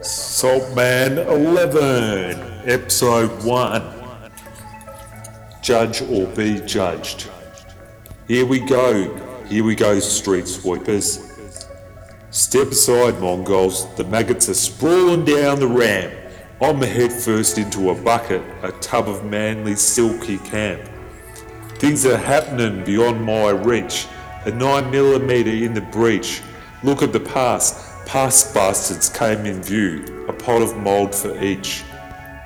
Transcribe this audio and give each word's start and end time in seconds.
Saltman 0.00 1.26
11, 1.26 2.68
Episode 2.68 3.42
1 3.44 3.92
Judge 5.60 6.02
or 6.02 6.26
Be 6.28 6.60
Judged. 6.60 7.28
Here 8.28 8.46
we 8.46 8.60
go, 8.60 9.12
here 9.46 9.64
we 9.64 9.74
go, 9.74 9.98
street 9.98 10.46
sweepers. 10.46 11.32
Step 12.30 12.68
aside, 12.68 13.18
Mongols, 13.20 13.92
the 13.96 14.04
maggots 14.04 14.48
are 14.48 14.54
sprawling 14.54 15.24
down 15.24 15.58
the 15.58 15.66
ramp. 15.66 16.12
I'm 16.60 16.80
head 16.80 17.12
first 17.12 17.58
into 17.58 17.90
a 17.90 17.94
bucket, 17.94 18.42
a 18.62 18.70
tub 18.72 19.08
of 19.08 19.24
manly, 19.24 19.74
silky 19.74 20.38
camp. 20.38 20.88
Things 21.78 22.06
are 22.06 22.16
happening 22.16 22.84
beyond 22.84 23.24
my 23.24 23.50
reach, 23.50 24.06
a 24.44 24.52
9mm 24.52 25.62
in 25.62 25.74
the 25.74 25.80
breach. 25.80 26.40
Look 26.82 27.02
at 27.02 27.12
the 27.12 27.20
past. 27.20 28.06
past 28.06 28.54
bastards 28.54 29.08
came 29.08 29.46
in 29.46 29.62
view, 29.62 30.26
a 30.28 30.32
pot 30.32 30.62
of 30.62 30.76
mould 30.76 31.14
for 31.14 31.42
each. 31.42 31.82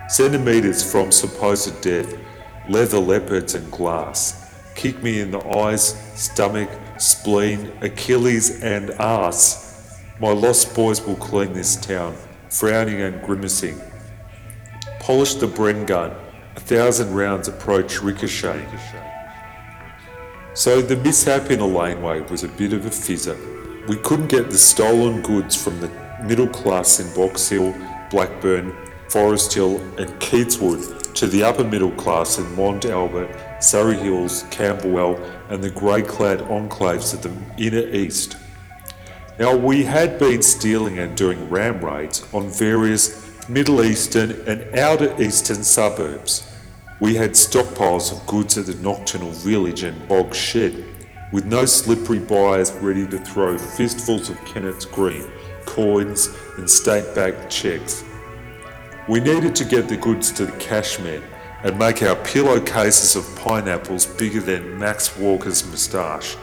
Centimetres 0.08 0.88
from 0.90 1.12
supposed 1.12 1.80
death, 1.82 2.16
leather 2.68 2.98
leopards 2.98 3.54
and 3.54 3.70
glass. 3.70 4.54
Kick 4.74 5.02
me 5.02 5.20
in 5.20 5.30
the 5.32 5.44
eyes, 5.56 5.94
stomach, 6.14 6.70
spleen, 6.98 7.72
Achilles, 7.82 8.62
and 8.62 8.92
arse. 8.98 9.98
My 10.20 10.30
lost 10.30 10.74
boys 10.74 11.04
will 11.04 11.16
clean 11.16 11.52
this 11.52 11.76
town, 11.76 12.16
frowning 12.48 13.00
and 13.02 13.20
grimacing. 13.22 13.80
Polish 15.00 15.34
the 15.34 15.46
Bren 15.46 15.86
gun, 15.86 16.12
a 16.56 16.60
thousand 16.60 17.14
rounds 17.14 17.48
approach 17.48 18.00
ricochet. 18.00 18.64
So 20.54 20.80
the 20.80 20.96
mishap 20.96 21.50
in 21.50 21.58
the 21.58 21.66
laneway 21.66 22.20
was 22.20 22.44
a 22.44 22.48
bit 22.48 22.72
of 22.72 22.86
a 22.86 22.90
fizzer. 22.90 23.36
We 23.88 23.96
couldn't 23.96 24.28
get 24.28 24.50
the 24.50 24.58
stolen 24.58 25.22
goods 25.22 25.56
from 25.60 25.80
the 25.80 25.90
middle 26.22 26.48
class 26.48 27.00
in 27.00 27.12
Box 27.14 27.48
Hill, 27.48 27.74
Blackburn, 28.10 28.76
Forest 29.08 29.54
Hill, 29.54 29.78
and 29.98 30.08
Keatswood 30.20 31.12
to 31.14 31.26
the 31.26 31.42
upper 31.42 31.64
middle 31.64 31.90
class 31.92 32.38
in 32.38 32.54
Mont 32.54 32.84
Albert, 32.84 33.30
Surrey 33.62 33.96
Hills, 33.96 34.44
Camberwell, 34.50 35.16
and 35.48 35.62
the 35.62 35.70
grey 35.70 36.02
clad 36.02 36.40
enclaves 36.40 37.14
of 37.14 37.22
the 37.22 37.32
inner 37.56 37.88
east. 37.88 38.36
Now, 39.38 39.56
we 39.56 39.84
had 39.84 40.18
been 40.18 40.42
stealing 40.42 40.98
and 40.98 41.16
doing 41.16 41.48
ram 41.48 41.84
raids 41.84 42.26
on 42.32 42.50
various 42.50 43.48
Middle 43.48 43.82
Eastern 43.82 44.32
and 44.46 44.78
Outer 44.78 45.20
Eastern 45.20 45.64
suburbs. 45.64 46.46
We 47.00 47.14
had 47.14 47.30
stockpiles 47.30 48.12
of 48.12 48.26
goods 48.26 48.58
at 48.58 48.66
the 48.66 48.74
Nocturnal 48.74 49.32
Village 49.32 49.82
and 49.82 50.06
Bog 50.06 50.34
Shed, 50.34 50.84
with 51.32 51.44
no 51.44 51.64
slippery 51.64 52.18
buyers 52.18 52.72
ready 52.72 53.06
to 53.06 53.18
throw 53.18 53.56
fistfuls 53.56 54.30
of 54.30 54.44
Kennett's 54.44 54.84
Green, 54.84 55.30
coins, 55.64 56.28
and 56.58 56.68
state 56.68 57.14
backed 57.14 57.50
checks. 57.50 58.04
We 59.08 59.20
needed 59.20 59.54
to 59.56 59.64
get 59.64 59.88
the 59.88 59.96
goods 59.96 60.32
to 60.32 60.46
the 60.46 60.56
cashman 60.58 61.22
and 61.62 61.78
make 61.78 62.02
our 62.02 62.16
pillowcases 62.16 63.16
of 63.16 63.36
pineapples 63.36 64.06
bigger 64.06 64.40
than 64.40 64.78
Max 64.78 65.16
Walker's 65.16 65.66
moustache. 65.66 66.36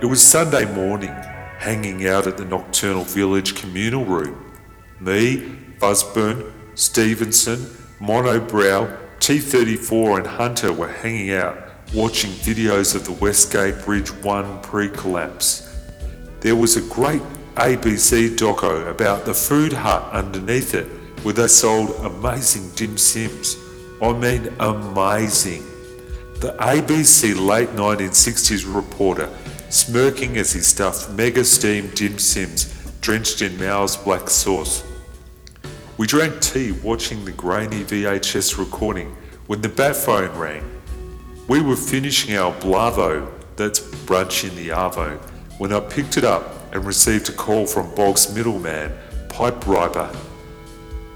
It 0.00 0.06
was 0.06 0.22
Sunday 0.22 0.64
morning, 0.74 1.14
hanging 1.58 2.06
out 2.06 2.26
at 2.26 2.36
the 2.36 2.44
Nocturnal 2.44 3.04
Village 3.04 3.54
communal 3.54 4.04
room. 4.04 4.52
Me, 5.00 5.56
Buzzburn, 5.78 6.52
Stevenson, 6.74 7.58
Monobrow, 8.00 8.98
T34 9.18 10.18
and 10.18 10.26
Hunter 10.26 10.72
were 10.72 10.88
hanging 10.88 11.32
out, 11.32 11.58
watching 11.92 12.30
videos 12.30 12.94
of 12.94 13.04
the 13.04 13.12
Westgate 13.12 13.84
Bridge 13.84 14.10
1 14.10 14.62
pre-collapse. 14.62 15.70
There 16.40 16.56
was 16.56 16.76
a 16.76 16.82
great 16.92 17.22
ABC 17.54 18.36
doco 18.36 18.88
about 18.90 19.24
the 19.24 19.34
food 19.34 19.72
hut 19.72 20.10
underneath 20.12 20.74
it, 20.74 20.86
where 21.22 21.34
they 21.34 21.46
sold 21.46 21.90
amazing 22.00 22.70
dim 22.74 22.96
sims. 22.96 23.56
I 24.02 24.12
mean 24.12 24.52
amazing. 24.60 25.62
The 26.40 26.56
ABC 26.58 27.34
late 27.34 27.70
1960s 27.70 28.74
reporter 28.74 29.30
smirking 29.70 30.36
as 30.36 30.52
he 30.52 30.60
stuffed 30.60 31.10
mega 31.10 31.44
steam 31.44 31.90
dim 31.94 32.18
sims 32.18 32.72
drenched 33.00 33.42
in 33.42 33.56
Mao's 33.58 33.96
black 33.96 34.28
sauce. 34.28 34.84
We 35.96 36.06
drank 36.06 36.40
tea 36.40 36.72
watching 36.72 37.24
the 37.24 37.32
grainy 37.32 37.84
VHS 37.84 38.58
recording 38.58 39.16
when 39.46 39.60
the 39.60 39.68
bat 39.68 39.94
phone 39.94 40.36
rang. 40.36 40.64
We 41.46 41.60
were 41.60 41.76
finishing 41.76 42.36
our 42.36 42.54
Blavo, 42.54 43.30
that's 43.56 43.78
brunch 43.78 44.48
in 44.48 44.56
the 44.56 44.70
Arvo, 44.70 45.18
when 45.58 45.74
I 45.74 45.80
picked 45.80 46.16
it 46.16 46.24
up 46.24 46.72
and 46.72 46.82
received 46.86 47.28
a 47.28 47.32
call 47.32 47.66
from 47.66 47.94
Bog's 47.94 48.34
middleman, 48.34 48.90
Pipe 49.28 49.66
Riper. 49.66 50.10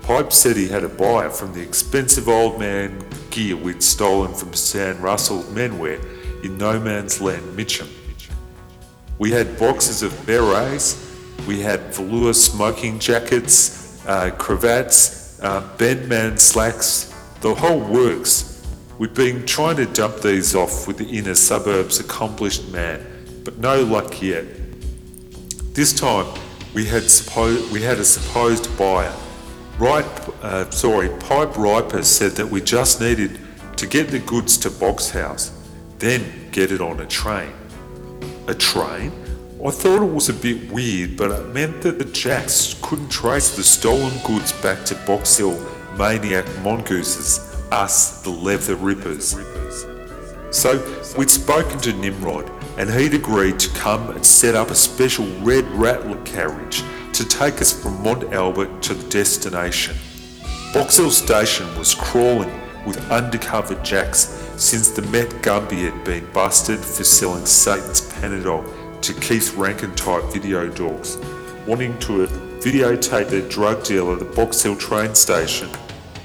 Pipe 0.03 0.31
said 0.31 0.55
he 0.55 0.69
had 0.69 0.85
a 0.85 0.89
buyer 0.91 1.31
from 1.31 1.55
the 1.55 1.63
expensive 1.63 2.29
old 2.29 2.59
man 2.59 3.03
gear 3.31 3.57
we'd 3.57 3.83
stolen 3.83 4.35
from 4.35 4.53
San 4.53 5.01
Russell 5.01 5.45
Menwear 5.45 5.99
in 6.45 6.59
No 6.59 6.79
Man's 6.79 7.23
Land, 7.23 7.57
Mitcham. 7.57 7.89
We 9.19 9.31
had 9.31 9.59
boxes 9.59 10.03
of 10.03 10.13
berets, 10.27 11.11
we 11.47 11.61
had 11.61 11.81
velour 11.95 12.35
smoking 12.35 12.99
jackets, 12.99 14.07
uh, 14.07 14.31
cravats, 14.37 15.41
uh, 15.41 15.67
bandman 15.79 16.37
slacks, 16.37 17.15
the 17.41 17.55
whole 17.55 17.81
works. 17.81 18.58
We'd 18.99 19.15
been 19.15 19.47
trying 19.47 19.77
to 19.77 19.87
dump 19.87 20.23
these 20.23 20.57
off 20.57 20.89
with 20.89 20.99
the 20.99 21.07
inner 21.07 21.37
suburbs 21.37 22.01
accomplished 22.01 22.69
man, 22.71 23.07
but 23.45 23.59
no 23.59 23.83
luck 23.83 24.21
yet. 24.21 24.45
This 25.73 25.93
time 25.93 26.27
we 26.75 26.85
had 26.85 27.05
suppo- 27.05 27.71
we 27.71 27.81
had 27.81 27.99
a 27.99 28.05
supposed 28.05 28.77
buyer. 28.77 29.15
Right, 29.79 30.05
uh, 30.43 30.69
sorry, 30.71 31.11
Pipe 31.21 31.57
Riper 31.57 32.03
said 32.03 32.33
that 32.33 32.47
we 32.49 32.61
just 32.61 33.01
needed 33.01 33.39
to 33.77 33.87
get 33.87 34.09
the 34.09 34.19
goods 34.19 34.59
to 34.59 34.71
Box 34.71 35.11
House, 35.11 35.53
then 36.01 36.51
get 36.51 36.73
it 36.73 36.81
on 36.81 36.99
a 36.99 37.07
train. 37.07 37.53
A 38.49 38.55
train? 38.55 39.13
I 39.65 39.71
thought 39.71 40.03
it 40.03 40.13
was 40.13 40.29
a 40.29 40.35
bit 40.35 40.73
weird, 40.73 41.17
but 41.17 41.31
it 41.31 41.47
meant 41.55 41.83
that 41.83 42.01
the 42.01 42.05
Jacks 42.05 42.75
couldn't 42.83 43.11
trace 43.11 43.55
the 43.55 43.63
stolen 43.63 44.19
goods 44.27 44.51
back 44.61 44.85
to 44.87 44.97
Box 45.07 45.37
Hill 45.37 45.57
maniac 45.97 46.47
mongooses, 46.63 47.48
us, 47.71 48.23
the 48.23 48.31
leather 48.31 48.75
rippers. 48.75 49.37
So 50.51 50.79
we'd 51.17 51.31
spoken 51.31 51.79
to 51.81 51.93
Nimrod, 51.93 52.51
and 52.79 52.91
he'd 52.91 53.15
agreed 53.15 53.59
to 53.61 53.71
come 53.71 54.11
and 54.11 54.25
set 54.25 54.55
up 54.55 54.71
a 54.71 54.75
special 54.75 55.27
red 55.41 55.65
rattler 55.73 56.21
carriage 56.23 56.83
to 57.13 57.27
take 57.27 57.61
us 57.61 57.73
from 57.73 58.03
Mont 58.03 58.33
Albert 58.33 58.83
to 58.83 58.95
the 58.95 59.09
destination. 59.11 59.97
Box 60.73 60.97
Hill 60.97 61.11
Station 61.11 61.67
was 61.79 61.95
crawling 61.95 62.51
with 62.87 62.99
undercover 63.11 63.75
jacks 63.83 64.21
since 64.57 64.91
the 64.91 65.03
Met 65.03 65.29
Gumby 65.43 65.91
had 65.91 66.05
been 66.05 66.31
busted 66.33 66.79
for 66.79 67.05
selling 67.05 67.47
Satan's 67.47 68.01
Panadol 68.13 68.65
to 69.03 69.15
Keith 69.15 69.55
Rankin 69.55 69.95
type 69.95 70.25
video 70.33 70.69
dogs, 70.69 71.17
wanting 71.67 71.99
to 72.01 72.27
videotape 72.61 73.29
their 73.29 73.49
drug 73.49 73.85
deal 73.85 74.13
at 74.13 74.19
the 74.19 74.25
Box 74.25 74.63
Hill 74.63 74.77
train 74.77 75.15
station, 75.15 75.69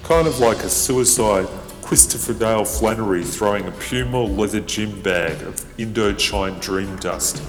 kind 0.03 0.27
of 0.27 0.39
like 0.39 0.57
a 0.59 0.69
suicide 0.69 1.47
Christopher 1.81 2.33
Dale 2.33 2.65
Flannery 2.65 3.23
throwing 3.23 3.65
a 3.67 3.71
Puma 3.71 4.21
leather 4.21 4.59
gym 4.59 5.01
bag 5.01 5.41
of 5.43 5.55
Indochine 5.77 6.59
dream 6.61 6.93
dust. 6.97 7.41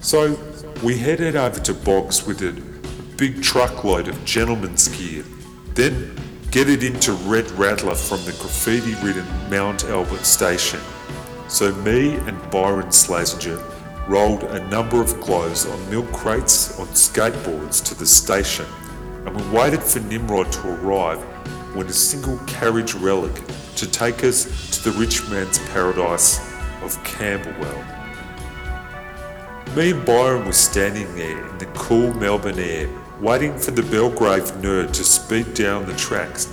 So 0.00 0.38
we 0.82 0.98
headed 0.98 1.36
over 1.36 1.60
to 1.60 1.74
Box 1.74 2.26
with 2.26 2.42
a 2.42 2.52
big 3.16 3.42
truckload 3.42 4.08
of 4.08 4.24
gentleman's 4.24 4.88
gear, 4.88 5.24
then 5.74 6.16
get 6.50 6.68
it 6.68 6.82
into 6.82 7.12
Red 7.12 7.50
Rattler 7.52 7.94
from 7.94 8.24
the 8.24 8.32
graffiti 8.32 8.94
ridden 9.04 9.26
Mount 9.50 9.84
Albert 9.84 10.24
station. 10.24 10.80
So 11.48 11.72
me 11.76 12.14
and 12.14 12.50
Byron 12.50 12.86
Slazenger 12.86 13.62
rolled 14.08 14.42
a 14.44 14.66
number 14.68 15.00
of 15.00 15.20
clothes 15.20 15.66
on 15.66 15.90
milk 15.90 16.10
crates 16.12 16.78
on 16.80 16.86
skateboards 16.88 17.84
to 17.84 17.94
the 17.94 18.06
station, 18.06 18.66
and 19.26 19.36
we 19.36 19.58
waited 19.58 19.82
for 19.82 20.00
Nimrod 20.00 20.50
to 20.52 20.68
arrive 20.74 21.18
when 21.74 21.86
a 21.86 21.92
single 21.92 22.38
carriage 22.46 22.94
relic 22.94 23.34
to 23.76 23.90
take 23.90 24.24
us 24.24 24.44
to 24.70 24.90
the 24.90 24.98
rich 24.98 25.28
man's 25.28 25.58
paradise 25.70 26.40
of 26.82 27.02
Camberwell. 27.04 27.84
Me 29.76 29.90
and 29.90 30.04
Byron 30.04 30.46
were 30.46 30.52
standing 30.52 31.14
there 31.14 31.46
in 31.46 31.58
the 31.58 31.66
cool 31.66 32.12
Melbourne 32.14 32.58
air, 32.58 32.88
waiting 33.20 33.56
for 33.58 33.70
the 33.70 33.82
Belgrave 33.82 34.50
nerd 34.62 34.92
to 34.94 35.04
speed 35.04 35.54
down 35.54 35.86
the 35.86 35.94
tracks, 35.94 36.46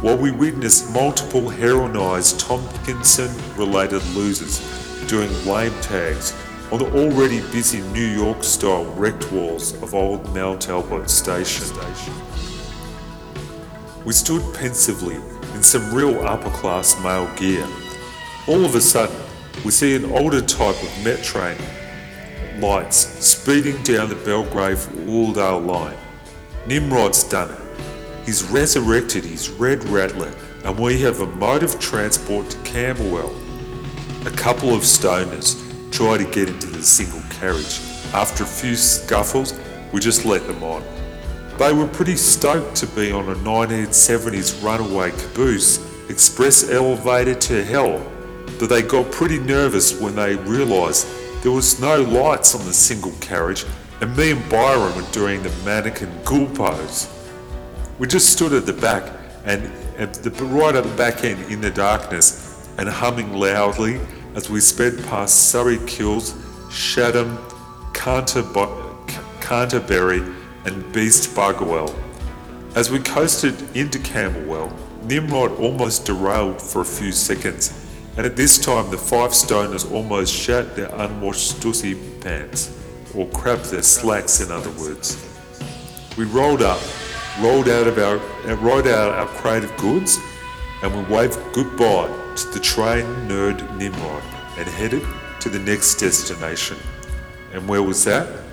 while 0.00 0.18
we 0.18 0.30
witnessed 0.30 0.92
multiple 0.92 1.42
heroinized 1.42 2.40
Tompkinson 2.40 3.30
related 3.56 4.04
losers 4.14 4.60
doing 5.06 5.30
lame 5.46 5.72
tags 5.80 6.34
on 6.72 6.78
the 6.80 6.92
already 6.92 7.40
busy 7.52 7.80
New 7.92 8.06
York 8.06 8.42
style 8.42 8.84
wrecked 8.94 9.30
walls 9.30 9.80
of 9.82 9.94
old 9.94 10.34
Mount 10.34 10.68
Albert 10.68 11.08
Station. 11.08 11.64
We 14.04 14.12
stood 14.12 14.42
pensively 14.54 15.16
in 15.54 15.62
some 15.62 15.94
real 15.94 16.26
upper 16.26 16.50
class 16.50 17.00
male 17.02 17.32
gear. 17.36 17.66
All 18.48 18.64
of 18.64 18.74
a 18.74 18.80
sudden, 18.80 19.16
we 19.64 19.70
see 19.70 19.94
an 19.94 20.06
older 20.06 20.40
type 20.40 20.80
of 20.82 21.04
Met 21.04 21.22
train 21.22 21.56
lights 22.58 22.96
speeding 22.96 23.80
down 23.82 24.08
the 24.08 24.14
Belgrave 24.16 24.88
Allendale 25.06 25.60
line. 25.60 25.96
Nimrod's 26.66 27.22
done 27.24 27.50
it. 27.50 27.60
He's 28.24 28.42
resurrected 28.44 29.24
his 29.24 29.50
red 29.50 29.84
rattler 29.84 30.32
and 30.64 30.76
we 30.78 31.00
have 31.02 31.20
a 31.20 31.26
mode 31.26 31.62
of 31.62 31.78
transport 31.78 32.50
to 32.50 32.58
Camberwell. 32.58 33.32
A 34.26 34.30
couple 34.30 34.74
of 34.74 34.82
stoners 34.82 35.65
try 35.96 36.18
to 36.18 36.24
get 36.24 36.46
into 36.46 36.66
the 36.66 36.82
single 36.82 37.22
carriage. 37.30 37.80
After 38.12 38.44
a 38.44 38.46
few 38.46 38.76
scuffles, 38.76 39.58
we 39.94 40.00
just 40.00 40.26
let 40.26 40.46
them 40.46 40.62
on. 40.62 40.84
They 41.58 41.72
were 41.72 41.86
pretty 41.86 42.16
stoked 42.16 42.76
to 42.76 42.86
be 42.88 43.10
on 43.12 43.30
a 43.30 43.34
1970s 43.36 44.62
runaway 44.62 45.12
caboose 45.12 45.78
express 46.10 46.68
elevator 46.68 47.34
to 47.34 47.64
hell, 47.64 48.06
but 48.58 48.68
they 48.68 48.82
got 48.82 49.10
pretty 49.10 49.38
nervous 49.38 49.98
when 49.98 50.14
they 50.14 50.36
realised 50.36 51.08
there 51.42 51.52
was 51.52 51.80
no 51.80 52.02
lights 52.02 52.54
on 52.54 52.66
the 52.66 52.74
single 52.74 53.12
carriage 53.22 53.64
and 54.02 54.14
me 54.18 54.32
and 54.32 54.50
Byron 54.50 54.94
were 54.94 55.10
doing 55.12 55.42
the 55.42 55.50
mannequin 55.64 56.12
ghoul 56.26 56.46
pose. 56.48 57.08
We 57.98 58.06
just 58.06 58.34
stood 58.34 58.52
at 58.52 58.66
the 58.66 58.74
back 58.74 59.10
and 59.46 59.72
at 59.96 60.12
the, 60.12 60.30
right 60.44 60.76
at 60.76 60.84
the 60.84 60.94
back 60.96 61.24
end 61.24 61.50
in 61.50 61.62
the 61.62 61.70
darkness 61.70 62.68
and 62.76 62.86
humming 62.86 63.32
loudly 63.32 63.98
as 64.36 64.50
we 64.50 64.60
sped 64.60 65.02
past 65.04 65.50
Surrey 65.50 65.78
Kills, 65.86 66.34
Shadham, 66.70 67.38
Canterbury 69.40 70.22
and 70.66 70.92
Beast 70.92 71.34
Bargwell. 71.34 71.92
As 72.74 72.90
we 72.90 72.98
coasted 72.98 73.54
into 73.74 73.98
Camberwell, 73.98 74.70
Nimrod 75.04 75.52
almost 75.52 76.04
derailed 76.04 76.60
for 76.60 76.82
a 76.82 76.84
few 76.84 77.12
seconds, 77.12 77.72
and 78.18 78.26
at 78.26 78.36
this 78.36 78.58
time 78.58 78.90
the 78.90 78.98
five 78.98 79.30
stoners 79.30 79.90
almost 79.90 80.34
shat 80.34 80.76
their 80.76 80.94
unwashed 80.96 81.58
stussy 81.58 81.96
pants, 82.20 82.78
or 83.14 83.26
crapped 83.28 83.70
their 83.70 83.82
slacks 83.82 84.42
in 84.42 84.52
other 84.52 84.70
words. 84.72 85.16
We 86.18 86.26
rolled 86.26 86.60
up, 86.60 86.82
rolled 87.40 87.70
out 87.70 87.86
of 87.86 87.96
our, 87.96 88.18
rolled 88.56 88.86
out 88.86 89.12
our 89.12 89.26
crate 89.26 89.64
of 89.64 89.74
goods, 89.78 90.18
and 90.82 90.94
we 90.94 91.14
waved 91.14 91.38
goodbye 91.54 92.25
the 92.44 92.60
train 92.60 93.04
nerd 93.28 93.76
Nimrod 93.76 94.22
and 94.58 94.68
headed 94.68 95.02
to 95.40 95.48
the 95.48 95.58
next 95.58 95.96
destination. 95.96 96.76
And 97.52 97.68
where 97.68 97.82
was 97.82 98.04
that? 98.04 98.46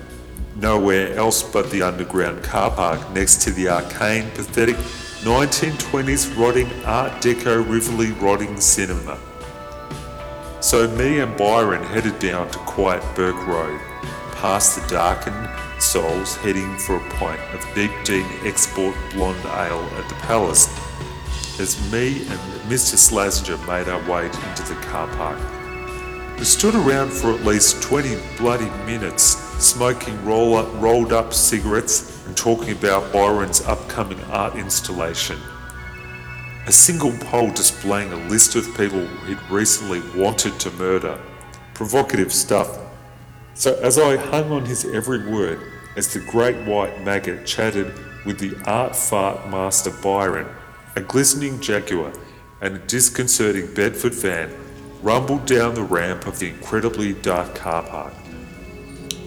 nowhere 0.56 1.14
else 1.14 1.42
but 1.42 1.70
the 1.70 1.82
underground 1.82 2.42
car 2.42 2.70
park 2.70 3.10
next 3.12 3.42
to 3.42 3.50
the 3.52 3.68
arcane, 3.68 4.30
pathetic 4.30 4.76
1920s 5.24 6.36
rotting 6.38 6.70
Art 6.84 7.12
Deco 7.22 7.68
Rivoli 7.68 8.12
rotting 8.12 8.60
cinema. 8.60 9.18
So 10.60 10.88
me 10.96 11.18
and 11.20 11.36
Byron 11.36 11.82
headed 11.82 12.18
down 12.18 12.50
to 12.50 12.58
quiet 12.60 13.02
Burke 13.14 13.46
Road, 13.46 13.80
past 14.32 14.80
the 14.80 14.86
darkened 14.88 15.48
souls 15.80 16.36
heading 16.36 16.76
for 16.78 16.96
a 16.96 17.10
pint 17.10 17.40
of 17.52 17.66
deep 17.74 17.90
deep 18.04 18.26
export 18.44 18.96
blonde 19.12 19.44
ale 19.44 19.82
at 19.98 20.08
the 20.08 20.14
Palace, 20.26 20.68
as 21.58 21.92
me 21.92 22.26
and 22.28 22.53
Mr. 22.64 22.96
Slazenger 22.96 23.58
made 23.66 23.90
our 23.90 24.00
way 24.10 24.24
into 24.24 24.62
the 24.62 24.74
car 24.86 25.06
park. 25.16 25.38
We 26.38 26.46
stood 26.46 26.74
around 26.74 27.12
for 27.12 27.30
at 27.34 27.44
least 27.44 27.82
20 27.82 28.16
bloody 28.38 28.70
minutes, 28.86 29.36
smoking 29.62 30.24
roll 30.24 30.56
up, 30.56 30.68
rolled 30.80 31.12
up 31.12 31.34
cigarettes 31.34 32.26
and 32.26 32.34
talking 32.34 32.70
about 32.70 33.12
Byron's 33.12 33.60
upcoming 33.66 34.18
art 34.24 34.56
installation. 34.56 35.38
A 36.66 36.72
single 36.72 37.12
pole 37.18 37.50
displaying 37.50 38.14
a 38.14 38.28
list 38.28 38.56
of 38.56 38.64
people 38.78 39.06
he'd 39.26 39.42
recently 39.50 40.00
wanted 40.18 40.58
to 40.60 40.70
murder. 40.70 41.20
Provocative 41.74 42.32
stuff. 42.32 42.78
So 43.52 43.74
as 43.82 43.98
I 43.98 44.16
hung 44.16 44.50
on 44.50 44.64
his 44.64 44.86
every 44.86 45.30
word, 45.30 45.60
as 45.98 46.14
the 46.14 46.20
great 46.20 46.56
white 46.66 47.04
maggot 47.04 47.44
chatted 47.46 47.92
with 48.24 48.38
the 48.38 48.56
art 48.64 48.96
fart 48.96 49.50
master 49.50 49.90
Byron, 50.02 50.48
a 50.96 51.02
glistening 51.02 51.60
Jaguar 51.60 52.12
and 52.60 52.76
a 52.76 52.78
disconcerting 52.78 53.72
Bedford 53.74 54.14
van 54.14 54.54
rumbled 55.02 55.46
down 55.46 55.74
the 55.74 55.82
ramp 55.82 56.26
of 56.26 56.38
the 56.38 56.48
incredibly 56.48 57.12
dark 57.12 57.54
car 57.54 57.82
park. 57.82 58.14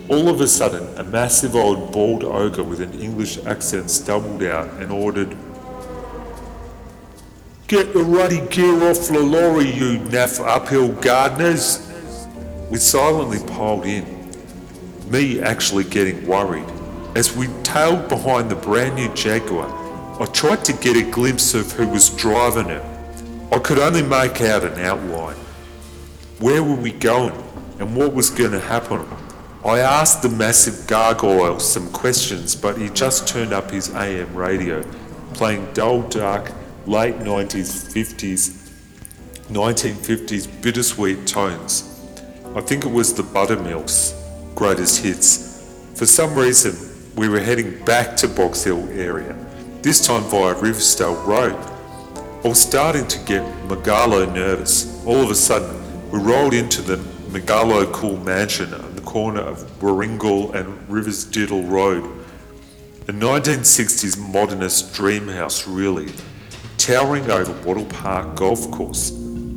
All 0.09 0.29
of 0.29 0.41
a 0.41 0.47
sudden, 0.47 0.87
a 0.97 1.03
massive 1.03 1.55
old 1.55 1.91
bald 1.91 2.23
ogre 2.23 2.63
with 2.63 2.79
an 2.81 2.93
English 2.99 3.37
accent 3.45 3.91
stumbled 3.91 4.41
out 4.43 4.69
and 4.81 4.91
ordered, 4.91 5.35
Get 7.67 7.93
the 7.93 8.03
ruddy 8.03 8.39
gear 8.47 8.89
off 8.89 9.07
the 9.07 9.19
lorry, 9.19 9.69
you 9.69 9.99
naff 9.99 10.39
uphill 10.39 10.93
gardeners! 10.93 11.85
We 12.71 12.77
silently 12.77 13.39
piled 13.45 13.85
in, 13.85 14.31
me 15.09 15.41
actually 15.41 15.83
getting 15.83 16.25
worried. 16.25 16.65
As 17.15 17.35
we 17.35 17.47
tailed 17.63 18.07
behind 18.07 18.49
the 18.49 18.55
brand 18.55 18.95
new 18.95 19.13
Jaguar, 19.13 19.67
I 20.21 20.25
tried 20.27 20.63
to 20.65 20.73
get 20.73 20.95
a 20.95 21.09
glimpse 21.11 21.53
of 21.53 21.71
who 21.73 21.87
was 21.87 22.09
driving 22.09 22.69
it. 22.69 22.96
I 23.51 23.59
could 23.59 23.79
only 23.79 24.03
make 24.03 24.41
out 24.41 24.63
an 24.63 24.79
outline. 24.79 25.37
Where 26.39 26.61
were 26.61 26.75
we 26.75 26.91
going 26.91 27.33
and 27.79 27.95
what 27.95 28.13
was 28.13 28.29
going 28.29 28.51
to 28.51 28.59
happen? 28.59 29.05
I 29.65 29.79
asked 29.79 30.21
the 30.21 30.29
massive 30.29 30.87
gargoyle 30.87 31.59
some 31.59 31.89
questions, 31.91 32.55
but 32.55 32.77
he 32.77 32.89
just 32.89 33.27
turned 33.27 33.53
up 33.53 33.71
his 33.71 33.93
AM 33.93 34.33
radio, 34.35 34.83
playing 35.33 35.73
dull, 35.73 36.03
dark, 36.03 36.51
late 36.85 37.15
90s, 37.15 37.91
50s, 37.93 38.71
1950s 39.49 40.61
bittersweet 40.61 41.25
tones. 41.25 41.83
I 42.55 42.61
think 42.61 42.85
it 42.85 42.91
was 42.91 43.13
the 43.13 43.23
Buttermilks 43.23 44.13
greatest 44.57 45.03
hits. 45.03 45.63
For 45.93 46.07
some 46.07 46.33
reason, 46.33 46.75
we 47.15 47.29
were 47.29 47.39
heading 47.39 47.83
back 47.85 48.17
to 48.17 48.27
Box 48.27 48.63
Hill 48.63 48.89
area, 48.89 49.35
this 49.83 50.05
time 50.05 50.23
via 50.23 50.55
Riversdale 50.55 51.15
Road. 51.25 51.76
I 52.45 52.49
was 52.49 52.61
starting 52.61 53.07
to 53.07 53.17
get 53.25 53.41
megalo 53.67 54.31
nervous. 54.31 55.03
All 55.07 55.15
of 55.15 55.31
a 55.31 55.35
sudden, 55.35 55.75
we 56.11 56.19
rolled 56.19 56.53
into 56.53 56.83
the 56.83 56.97
Megalo 57.31 57.91
Cool 57.91 58.17
Mansion 58.17 58.75
on 58.75 58.95
the 58.95 59.01
corner 59.01 59.41
of 59.41 59.81
Warrigal 59.81 60.53
and 60.53 60.67
Riversdiddle 60.87 61.67
Road. 61.67 62.03
A 63.07 63.11
1960s 63.11 64.19
modernist 64.31 64.93
dream 64.93 65.27
house, 65.27 65.67
really, 65.67 66.13
towering 66.77 67.29
over 67.31 67.53
Wattle 67.67 67.85
Park 67.85 68.35
Golf 68.35 68.69
Course. 68.69 69.07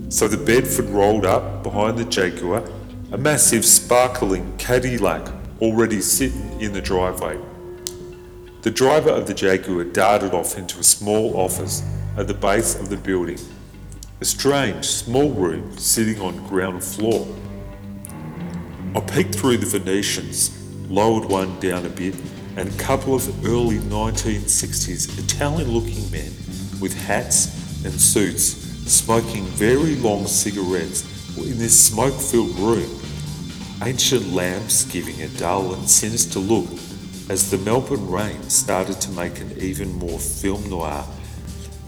So 0.08 0.26
the 0.26 0.42
Bedford 0.42 0.86
rolled 0.86 1.26
up 1.26 1.62
behind 1.62 1.99
the 1.99 2.06
Jaguar, 2.06 2.64
a 3.12 3.18
massive 3.18 3.66
sparkling 3.66 4.56
Cadillac 4.56 5.30
already 5.60 6.00
sitting 6.00 6.58
in 6.62 6.72
the 6.72 6.80
driveway. 6.80 7.38
The 8.62 8.70
driver 8.70 9.10
of 9.10 9.26
the 9.26 9.34
Jaguar 9.34 9.84
darted 9.84 10.32
off 10.32 10.56
into 10.56 10.78
a 10.78 10.82
small 10.82 11.37
office 11.37 11.82
at 12.20 12.26
the 12.26 12.34
base 12.34 12.74
of 12.78 12.90
the 12.90 12.98
building 12.98 13.38
a 14.20 14.24
strange, 14.26 14.84
small 14.84 15.30
room 15.30 15.74
sitting 15.78 16.20
on 16.20 16.36
ground 16.48 16.84
floor. 16.84 17.26
I 18.94 19.00
peeked 19.00 19.34
through 19.36 19.56
the 19.56 19.78
Venetians, 19.78 20.50
lowered 20.90 21.24
one 21.24 21.58
down 21.60 21.86
a 21.86 21.88
bit, 21.88 22.14
and 22.58 22.68
a 22.68 22.76
couple 22.76 23.14
of 23.14 23.46
early 23.46 23.78
1960s 23.78 25.18
Italian 25.18 25.70
looking 25.70 26.10
men 26.10 26.30
with 26.78 26.92
hats 26.92 27.46
and 27.86 27.98
suits 27.98 28.52
smoking 28.92 29.44
very 29.44 29.96
long 29.96 30.26
cigarettes 30.26 31.34
were 31.38 31.44
in 31.44 31.56
this 31.56 31.88
smoke 31.88 32.12
filled 32.12 32.58
room. 32.58 33.00
Ancient 33.82 34.30
lamps 34.34 34.84
giving 34.84 35.22
a 35.22 35.28
dull 35.38 35.72
and 35.72 35.88
sinister 35.88 36.38
look 36.38 36.68
as 37.30 37.50
the 37.50 37.56
Melbourne 37.58 38.10
rain 38.10 38.42
started 38.50 39.00
to 39.00 39.10
make 39.12 39.40
an 39.40 39.56
even 39.58 39.94
more 39.94 40.18
film 40.18 40.68
noir, 40.68 41.06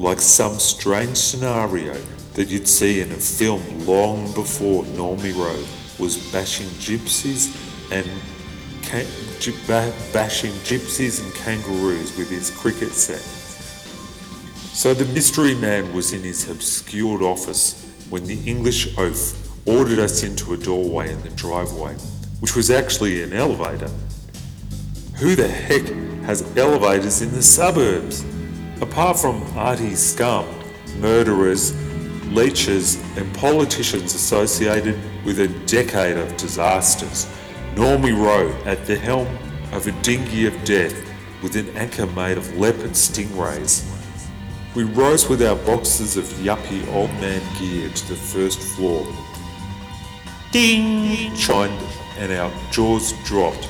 like 0.02 0.21
some 0.21 0.59
strange 0.59 1.16
scenario 1.16 1.94
that 2.35 2.49
you'd 2.49 2.66
see 2.66 3.00
in 3.00 3.12
a 3.12 3.14
film 3.14 3.62
long 3.87 4.25
before 4.32 4.82
Normie 4.82 5.32
Rowe 5.32 5.64
was 6.02 6.16
bashing 6.32 6.66
gypsies 6.82 7.54
and 7.92 8.04
bashing 10.12 10.50
gypsies 10.64 11.23
and 11.23 11.32
kangaroos 11.35 12.18
with 12.18 12.28
his 12.28 12.50
cricket 12.50 12.90
set. 12.90 13.21
So 14.75 14.92
the 14.92 15.04
mystery 15.14 15.54
man 15.54 15.94
was 15.94 16.12
in 16.12 16.23
his 16.23 16.50
obscured 16.50 17.23
office 17.23 17.80
when 18.11 18.25
the 18.25 18.40
English 18.44 18.99
oaf 18.99 19.38
ordered 19.68 20.00
us 20.00 20.25
into 20.25 20.52
a 20.54 20.56
doorway 20.56 21.12
in 21.12 21.23
the 21.23 21.30
driveway, 21.30 21.94
which 22.40 22.56
was 22.56 22.73
actually 22.73 23.23
an 23.23 23.32
elevator. 23.32 23.90
Who 25.18 25.37
the 25.37 25.47
heck 25.47 25.87
has 26.25 26.42
elevators 26.56 27.23
in 27.23 27.30
the 27.30 27.42
suburbs? 27.42 28.25
Apart 28.81 29.19
from 29.19 29.43
arty 29.57 29.95
scum, 29.95 30.47
murderers, 30.99 31.75
leeches, 32.33 32.97
and 33.17 33.33
politicians 33.35 34.14
associated 34.14 34.99
with 35.25 35.41
a 35.41 35.49
decade 35.67 36.17
of 36.17 36.37
disasters. 36.37 37.26
Normie 37.75 38.17
Rowe 38.17 38.52
at 38.64 38.87
the 38.87 38.97
helm 38.97 39.29
of 39.73 39.87
a 39.87 39.93
dinghy 40.02 40.47
of 40.47 40.64
death 40.64 40.95
with 41.43 41.57
an 41.57 41.69
anchor 41.76 42.07
made 42.07 42.38
of 42.38 42.57
leopard 42.57 42.93
stingrays. 42.93 43.88
We 44.75 44.85
rose 44.85 45.29
with 45.29 45.43
our 45.43 45.57
boxes 45.57 46.17
of 46.17 46.25
yuppie 46.25 46.87
old 46.95 47.11
man 47.14 47.43
gear 47.59 47.88
to 47.91 48.09
the 48.09 48.14
first 48.14 48.59
floor. 48.59 49.07
Ding! 50.50 51.35
chimed 51.37 51.79
and 52.19 52.33
our 52.33 52.52
jaws 52.71 53.12
dropped. 53.25 53.69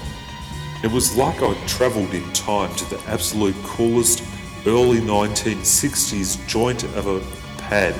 It 0.82 0.90
was 0.90 1.16
like 1.16 1.42
I'd 1.42 1.68
travelled 1.68 2.12
in 2.12 2.30
time 2.32 2.74
to 2.76 2.84
the 2.90 3.00
absolute 3.06 3.54
coolest 3.62 4.21
early 4.64 5.00
1960s 5.00 6.46
joint 6.46 6.84
of 6.84 7.08
a 7.08 7.20
pad. 7.58 7.94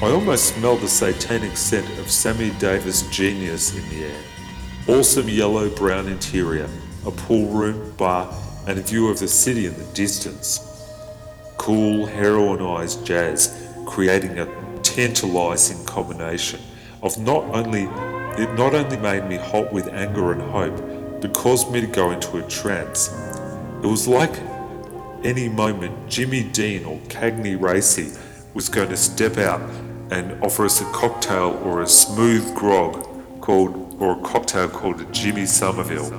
I 0.00 0.10
almost 0.10 0.54
smelled 0.54 0.80
the 0.80 0.88
satanic 0.88 1.58
scent 1.58 1.86
of 1.98 2.10
Sammy 2.10 2.50
Davis 2.58 3.02
genius 3.10 3.76
in 3.76 3.86
the 3.90 4.06
air. 4.06 4.20
Awesome 4.88 5.28
yellow 5.28 5.68
brown 5.68 6.08
interior, 6.08 6.68
a 7.06 7.10
pool 7.10 7.48
room, 7.50 7.92
bar, 7.98 8.32
and 8.66 8.78
a 8.78 8.82
view 8.82 9.08
of 9.08 9.18
the 9.18 9.28
city 9.28 9.66
in 9.66 9.76
the 9.76 9.84
distance. 9.92 10.58
Cool, 11.58 12.06
heroinized 12.06 13.04
jazz, 13.04 13.68
creating 13.86 14.38
a 14.38 14.46
tantalizing 14.82 15.84
combination 15.84 16.60
of 17.02 17.18
not 17.18 17.44
only 17.54 17.82
it 18.42 18.50
not 18.54 18.74
only 18.74 18.96
made 18.96 19.28
me 19.28 19.36
hot 19.36 19.70
with 19.70 19.86
anger 19.88 20.32
and 20.32 20.40
hope, 20.40 21.20
but 21.20 21.34
caused 21.34 21.70
me 21.70 21.82
to 21.82 21.86
go 21.86 22.10
into 22.10 22.38
a 22.38 22.48
trance. 22.48 23.08
It 23.82 23.86
was 23.86 24.08
like 24.08 24.32
any 25.24 25.48
moment 25.48 26.08
Jimmy 26.08 26.42
Dean 26.42 26.84
or 26.84 26.98
Cagney 27.08 27.60
Racy 27.60 28.12
was 28.54 28.68
going 28.68 28.88
to 28.90 28.96
step 28.96 29.38
out 29.38 29.60
and 30.10 30.42
offer 30.44 30.64
us 30.64 30.80
a 30.80 30.84
cocktail 30.86 31.60
or 31.64 31.82
a 31.82 31.86
smooth 31.86 32.54
grog 32.54 33.06
called 33.40 33.96
or 34.00 34.18
a 34.18 34.22
cocktail 34.22 34.68
called 34.68 35.00
a 35.00 35.04
Jimmy 35.06 35.46
Somerville. 35.46 36.10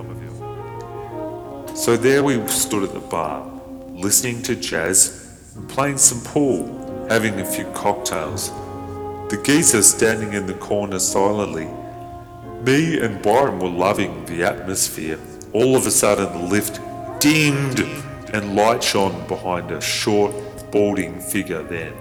So 1.76 1.98
there 1.98 2.24
we 2.24 2.46
stood 2.48 2.84
at 2.84 2.94
the 2.94 3.00
bar, 3.00 3.50
listening 3.90 4.42
to 4.44 4.56
jazz 4.56 5.54
and 5.56 5.68
playing 5.70 5.98
some 5.98 6.22
pool, 6.22 7.08
having 7.10 7.40
a 7.40 7.46
few 7.46 7.66
cocktails. 7.74 8.50
The 9.30 9.42
geezer 9.44 9.82
standing 9.82 10.34
in 10.34 10.46
the 10.46 10.54
corner 10.56 11.00
silently 11.00 11.68
me 12.64 12.98
and 13.02 13.22
Byron 13.22 13.60
were 13.60 13.68
loving 13.68 14.24
the 14.26 14.44
atmosphere. 14.44 15.20
All 15.52 15.76
of 15.76 15.86
a 15.86 15.92
sudden, 15.92 16.32
the 16.32 16.48
lift 16.48 16.80
dimmed 17.20 17.86
and 18.34 18.56
light 18.56 18.84
shone 18.84 19.26
behind 19.28 19.72
a 19.72 19.80
short, 19.80 20.34
balding 20.72 21.20
figure 21.20 21.64
then. 21.64 21.94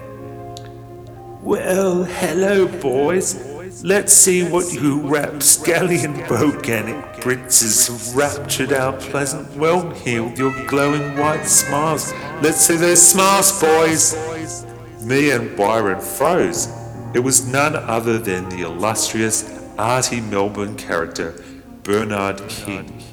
Well, 1.41 2.03
hello, 2.03 2.67
boys. 2.67 3.53
Let's 3.83 4.13
see 4.13 4.43
what 4.43 4.73
you 4.73 5.01
rapscallion 5.01 6.13
Boganic 6.13 7.21
princes 7.21 7.87
have 7.87 8.15
raptured 8.15 8.71
our 8.71 8.93
pleasant 8.93 9.47
realm 9.57 9.93
here 9.95 10.23
with 10.23 10.39
your 10.39 10.53
glowing 10.67 11.17
white 11.17 11.45
smiles. 11.45 12.13
Let's 12.41 12.61
see 12.61 12.77
those 12.77 13.01
smiles, 13.01 13.61
boys. 13.61 14.65
Me 15.03 15.31
and 15.31 15.55
Byron 15.57 15.99
froze. 15.99 16.67
It 17.13 17.19
was 17.19 17.47
none 17.47 17.75
other 17.75 18.17
than 18.17 18.49
the 18.49 18.61
illustrious 18.61 19.43
arty 19.77 20.21
Melbourne 20.21 20.77
character 20.77 21.43
Bernard 21.83 22.47
King. 22.47 23.03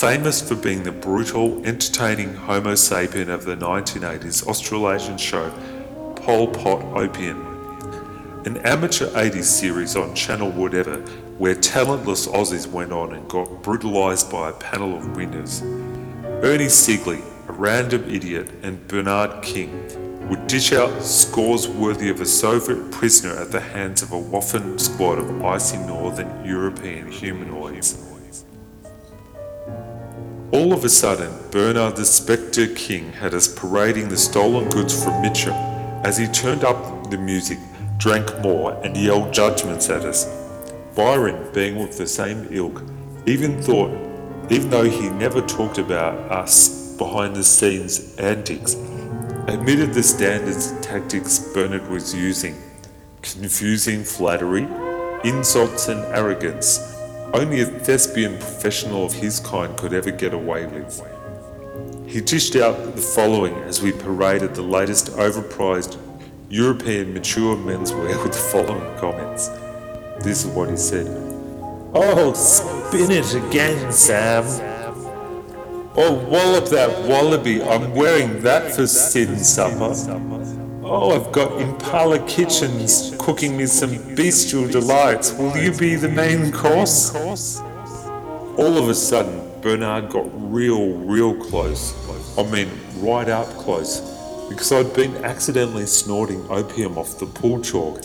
Famous 0.00 0.40
for 0.40 0.54
being 0.54 0.82
the 0.82 0.92
brutal, 0.92 1.62
entertaining 1.66 2.32
Homo 2.32 2.72
sapien 2.72 3.28
of 3.28 3.44
the 3.44 3.54
1980s 3.54 4.46
Australasian 4.46 5.18
show 5.18 5.50
Pol 6.16 6.46
Pot 6.46 6.82
Opium, 6.96 7.46
an 8.46 8.56
amateur 8.64 9.10
80s 9.10 9.44
series 9.44 9.96
on 9.96 10.14
Channel 10.14 10.52
Whatever 10.52 11.02
where 11.36 11.54
talentless 11.54 12.26
Aussies 12.26 12.66
went 12.66 12.92
on 12.92 13.12
and 13.12 13.28
got 13.28 13.62
brutalised 13.62 14.32
by 14.32 14.48
a 14.48 14.54
panel 14.54 14.96
of 14.96 15.16
winners. 15.16 15.60
Ernie 15.60 16.70
Sigley, 16.70 17.20
a 17.48 17.52
random 17.52 18.08
idiot, 18.08 18.48
and 18.62 18.88
Bernard 18.88 19.42
King 19.42 20.30
would 20.30 20.46
dish 20.46 20.72
out 20.72 21.02
scores 21.02 21.68
worthy 21.68 22.08
of 22.08 22.22
a 22.22 22.26
Soviet 22.26 22.90
prisoner 22.90 23.36
at 23.36 23.52
the 23.52 23.60
hands 23.60 24.00
of 24.00 24.12
a 24.12 24.18
waffen 24.18 24.80
squad 24.80 25.18
of 25.18 25.44
icy 25.44 25.76
northern 25.76 26.42
European 26.42 27.12
humanoids. 27.12 28.09
All 30.52 30.72
of 30.72 30.84
a 30.84 30.88
sudden, 30.88 31.32
Bernard 31.52 31.94
the 31.94 32.04
Spectre 32.04 32.66
King 32.66 33.12
had 33.12 33.34
us 33.34 33.46
parading 33.46 34.08
the 34.08 34.16
stolen 34.16 34.68
goods 34.68 35.04
from 35.04 35.22
Mitcham 35.22 35.54
as 36.02 36.18
he 36.18 36.26
turned 36.26 36.64
up 36.64 37.08
the 37.08 37.18
music, 37.18 37.58
drank 37.98 38.36
more, 38.40 38.72
and 38.82 38.96
yelled 38.96 39.32
judgments 39.32 39.88
at 39.88 40.04
us. 40.04 40.26
Byron, 40.96 41.52
being 41.52 41.76
with 41.76 41.96
the 41.96 42.06
same 42.06 42.48
ilk, 42.50 42.82
even 43.26 43.62
thought, 43.62 43.92
even 44.50 44.70
though 44.70 44.90
he 44.90 45.08
never 45.10 45.40
talked 45.40 45.78
about 45.78 46.16
us 46.32 46.96
behind 46.96 47.36
the 47.36 47.44
scenes 47.44 48.16
antics, 48.16 48.74
admitted 49.46 49.94
the 49.94 50.02
standards 50.02 50.72
tactics 50.80 51.38
Bernard 51.54 51.88
was 51.88 52.12
using 52.12 52.60
confusing 53.22 54.02
flattery, 54.02 54.66
insults, 55.22 55.86
and 55.86 56.00
arrogance. 56.06 56.89
Only 57.32 57.60
a 57.60 57.66
thespian 57.66 58.38
professional 58.38 59.04
of 59.04 59.12
his 59.12 59.38
kind 59.38 59.76
could 59.76 59.92
ever 59.92 60.10
get 60.10 60.34
away 60.34 60.66
with. 60.66 61.00
He 62.06 62.20
dished 62.20 62.56
out 62.56 62.96
the 62.96 63.00
following 63.00 63.54
as 63.54 63.80
we 63.80 63.92
paraded 63.92 64.56
the 64.56 64.62
latest 64.62 65.12
overpriced 65.12 65.96
European 66.48 67.14
mature 67.14 67.56
menswear 67.56 68.20
with 68.22 68.32
the 68.32 68.38
following 68.38 68.98
comments. 68.98 69.48
This 70.24 70.44
is 70.44 70.46
what 70.46 70.70
he 70.70 70.76
said 70.76 71.06
Oh, 71.94 72.32
spin 72.34 73.12
it 73.12 73.32
again, 73.34 73.92
Sam. 73.92 74.44
Oh, 75.96 76.26
wallop 76.28 76.66
that 76.70 77.06
wallaby, 77.08 77.62
I'm 77.62 77.94
wearing 77.94 78.42
that 78.42 78.74
for 78.74 78.88
sin 78.88 79.38
supper. 79.38 79.94
Oh, 80.92 81.12
I've 81.12 81.30
got 81.30 81.60
Impala 81.60 82.18
Kitchens 82.26 83.14
cooking 83.16 83.56
me 83.56 83.66
some 83.66 84.16
bestial 84.16 84.66
delights. 84.66 85.32
Will 85.32 85.56
you 85.56 85.70
be 85.70 85.94
the 85.94 86.08
main 86.08 86.50
course? 86.50 87.14
All 87.14 88.76
of 88.76 88.88
a 88.88 88.94
sudden, 88.96 89.40
Bernard 89.60 90.08
got 90.08 90.28
real, 90.34 90.94
real 90.94 91.36
close. 91.36 91.94
I 92.36 92.42
mean, 92.42 92.68
right 92.96 93.28
up 93.28 93.46
close. 93.50 94.00
Because 94.48 94.72
I'd 94.72 94.92
been 94.92 95.14
accidentally 95.24 95.86
snorting 95.86 96.44
opium 96.50 96.98
off 96.98 97.20
the 97.20 97.26
pool 97.26 97.62
chalk. 97.62 98.02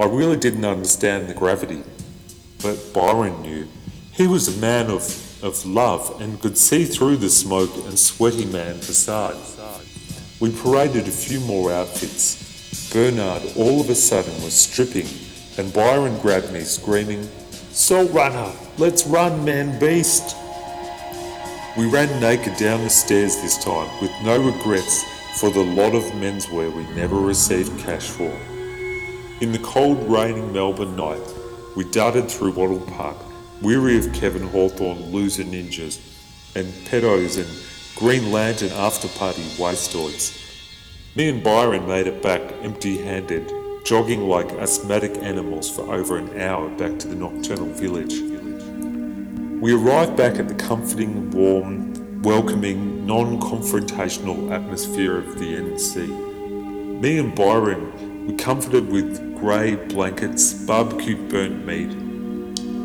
I 0.00 0.06
really 0.06 0.38
didn't 0.38 0.64
understand 0.64 1.28
the 1.28 1.34
gravity. 1.34 1.82
But 2.62 2.94
Byron 2.94 3.42
knew. 3.42 3.68
He 4.10 4.26
was 4.26 4.48
a 4.48 4.58
man 4.58 4.90
of 4.90 5.02
of 5.42 5.66
love 5.66 6.20
and 6.20 6.40
could 6.40 6.56
see 6.56 6.84
through 6.84 7.16
the 7.16 7.28
smoke 7.28 7.74
and 7.86 7.98
sweaty 7.98 8.46
man 8.46 8.78
facade. 8.78 9.36
We 10.42 10.50
paraded 10.50 11.06
a 11.06 11.12
few 11.12 11.38
more 11.38 11.70
outfits. 11.70 12.92
Bernard 12.92 13.42
all 13.56 13.80
of 13.80 13.88
a 13.90 13.94
sudden 13.94 14.34
was 14.42 14.52
stripping, 14.52 15.06
and 15.56 15.72
Byron 15.72 16.18
grabbed 16.18 16.52
me, 16.52 16.62
screaming, 16.62 17.28
Salt 17.70 18.10
Runner, 18.10 18.50
let's 18.76 19.06
run, 19.06 19.44
man 19.44 19.78
beast! 19.78 20.34
We 21.78 21.88
ran 21.88 22.20
naked 22.20 22.56
down 22.56 22.82
the 22.82 22.90
stairs 22.90 23.36
this 23.36 23.62
time, 23.62 23.88
with 24.02 24.10
no 24.24 24.42
regrets 24.42 25.04
for 25.38 25.48
the 25.50 25.62
lot 25.62 25.94
of 25.94 26.02
menswear 26.14 26.74
we 26.74 26.92
never 26.96 27.20
received 27.20 27.78
cash 27.78 28.08
for. 28.08 28.36
In 29.40 29.52
the 29.52 29.60
cold, 29.62 30.02
raining 30.10 30.52
Melbourne 30.52 30.96
night, 30.96 31.22
we 31.76 31.84
darted 31.84 32.28
through 32.28 32.54
Wattle 32.54 32.80
Park, 32.80 33.16
weary 33.60 33.96
of 33.96 34.12
Kevin 34.12 34.48
Hawthorne 34.48 35.12
loser 35.12 35.44
ninjas 35.44 36.00
and 36.56 36.66
pedos 36.86 37.38
and 37.38 37.46
Green 38.02 38.32
Lantern 38.32 38.72
after 38.72 39.06
party 39.06 39.42
wastoids. 39.58 40.36
Me 41.14 41.28
and 41.28 41.40
Byron 41.40 41.86
made 41.86 42.08
it 42.08 42.20
back 42.20 42.40
empty 42.60 42.98
handed, 42.98 43.48
jogging 43.84 44.22
like 44.22 44.50
asthmatic 44.54 45.12
animals 45.18 45.70
for 45.70 45.82
over 45.94 46.16
an 46.16 46.36
hour 46.40 46.68
back 46.70 46.98
to 46.98 47.06
the 47.06 47.14
nocturnal 47.14 47.68
village. 47.68 48.18
We 49.62 49.72
arrived 49.72 50.16
back 50.16 50.40
at 50.40 50.48
the 50.48 50.54
comforting, 50.56 51.30
warm, 51.30 52.22
welcoming, 52.22 53.06
non 53.06 53.38
confrontational 53.38 54.50
atmosphere 54.50 55.16
of 55.18 55.38
the 55.38 55.54
NC. 55.54 57.00
Me 57.00 57.18
and 57.18 57.32
Byron 57.36 58.26
were 58.26 58.36
comforted 58.36 58.90
with 58.90 59.38
grey 59.38 59.76
blankets, 59.76 60.52
barbecue 60.52 61.28
burnt 61.28 61.64
meat, 61.64 61.92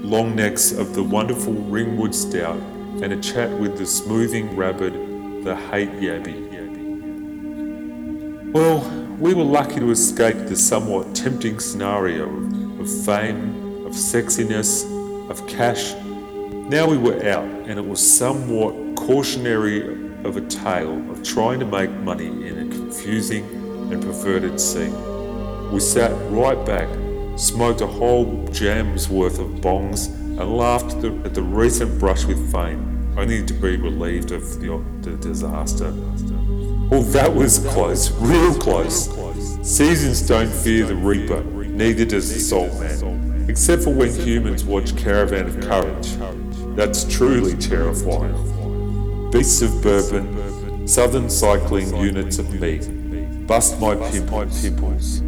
long 0.05 0.35
necks 0.35 0.71
of 0.71 0.93
the 0.93 1.01
wonderful 1.01 1.53
Ringwood 1.53 2.13
Stout, 2.13 2.61
and 3.01 3.11
a 3.11 3.19
chat 3.19 3.49
with 3.59 3.79
the 3.79 3.85
smoothing 3.87 4.55
rabbit, 4.55 5.06
the 5.47 5.55
hate 5.55 5.91
yabby. 5.91 6.35
Well, 8.51 8.81
we 9.17 9.33
were 9.33 9.45
lucky 9.45 9.79
to 9.79 9.91
escape 9.91 10.35
the 10.49 10.57
somewhat 10.57 11.15
tempting 11.15 11.61
scenario 11.61 12.27
of 12.81 13.05
fame, 13.05 13.85
of 13.85 13.93
sexiness, 13.93 14.83
of 15.29 15.47
cash. 15.47 15.93
Now 16.69 16.85
we 16.85 16.97
were 16.97 17.25
out, 17.29 17.45
and 17.45 17.79
it 17.79 17.87
was 17.87 18.05
somewhat 18.05 18.97
cautionary 18.97 19.83
of 20.25 20.35
a 20.35 20.41
tale 20.41 21.09
of 21.11 21.23
trying 21.23 21.61
to 21.61 21.65
make 21.65 21.91
money 21.91 22.27
in 22.27 22.67
a 22.67 22.69
confusing 22.69 23.45
and 23.89 24.03
perverted 24.03 24.59
scene. 24.59 24.91
We 25.71 25.79
sat 25.79 26.11
right 26.29 26.61
back 26.65 26.89
smoked 27.37 27.81
a 27.81 27.87
whole 27.87 28.47
jam's 28.47 29.09
worth 29.09 29.39
of 29.39 29.47
bongs, 29.61 30.07
and 30.07 30.57
laughed 30.57 30.95
at 30.95 31.01
the, 31.01 31.21
at 31.23 31.33
the 31.35 31.41
recent 31.41 31.99
brush 31.99 32.25
with 32.25 32.51
fame, 32.51 32.96
only 33.17 33.43
to 33.43 33.53
be 33.55 33.77
relieved 33.77 34.31
of 34.31 34.61
the, 34.61 34.79
the 35.01 35.17
disaster. 35.17 35.87
Oh, 36.91 37.01
that 37.13 37.33
was 37.33 37.57
close, 37.69 38.11
real 38.11 38.53
close. 38.53 39.09
Seasons 39.67 40.21
don't 40.21 40.51
fear 40.51 40.85
the 40.85 40.95
Reaper, 40.95 41.43
neither 41.43 42.05
does 42.05 42.31
the 42.31 42.39
salt 42.39 42.71
Man, 42.79 43.47
except 43.49 43.81
for 43.83 43.89
when 43.89 44.13
humans 44.13 44.63
watch 44.63 44.95
Caravan 44.95 45.47
of 45.47 45.59
Courage. 45.61 46.15
That's 46.75 47.05
truly 47.05 47.57
terrifying. 47.57 49.31
Beasts 49.31 49.63
of 49.63 49.81
Bourbon, 49.81 50.87
Southern 50.87 51.27
Cycling 51.29 51.95
Units 51.97 52.37
of 52.37 52.53
Meat, 52.61 53.47
Bust 53.47 53.79
My 53.79 53.95
Pimples, 53.95 55.21